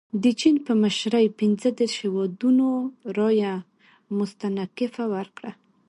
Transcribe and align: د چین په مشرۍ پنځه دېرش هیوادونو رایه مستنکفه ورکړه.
د 0.23 0.25
چین 0.39 0.55
په 0.65 0.73
مشرۍ 0.83 1.25
پنځه 1.39 1.67
دېرش 1.79 1.93
هیوادونو 2.03 2.67
رایه 3.17 3.53
مستنکفه 4.17 5.03
ورکړه. 5.15 5.51